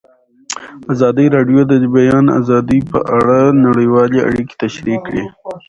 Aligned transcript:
ازادي 0.93 1.25
راډیو 1.35 1.61
د 1.67 1.73
د 1.81 1.85
بیان 1.97 2.25
آزادي 2.39 2.79
په 2.91 2.99
اړه 3.17 3.39
نړیوالې 3.65 4.19
اړیکې 4.29 4.55
تشریح 4.63 4.97
کړي. 5.07 5.23